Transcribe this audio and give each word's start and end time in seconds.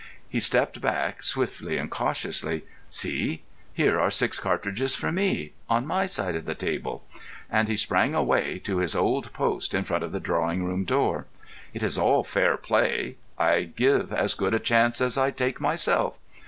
He 0.27 0.39
stepped 0.39 0.81
back 0.81 1.21
swiftly 1.21 1.77
and 1.77 1.91
cautiously. 1.91 2.63
"See! 2.89 3.43
Here 3.71 3.99
are 3.99 4.09
six 4.09 4.39
cartridges 4.39 4.95
for 4.95 5.11
me—on 5.11 5.85
my 5.85 6.07
side 6.07 6.33
of 6.35 6.45
the 6.45 6.55
table." 6.55 7.05
And 7.51 7.67
he 7.67 7.75
sprang 7.75 8.15
away, 8.15 8.57
to 8.63 8.77
his 8.79 8.95
old 8.95 9.31
post 9.31 9.75
in 9.75 9.83
front 9.83 10.03
of 10.03 10.11
the 10.11 10.19
drawing 10.19 10.63
room 10.65 10.85
door. 10.85 11.27
"It 11.71 11.83
is 11.83 11.99
all 11.99 12.23
fair 12.23 12.57
play. 12.57 13.17
I 13.37 13.61
give 13.61 14.11
as 14.11 14.33
good 14.33 14.55
a 14.55 14.59
chance 14.59 15.01
as 15.01 15.19
I 15.19 15.29
take 15.29 15.61
myself. 15.61 16.17